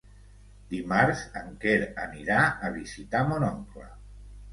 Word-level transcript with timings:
Dimarts 0.69 1.19
en 1.41 1.51
Quer 1.65 1.75
anirà 2.05 2.39
a 2.69 2.71
visitar 2.79 3.21
mon 3.29 3.47
oncle. 3.49 3.87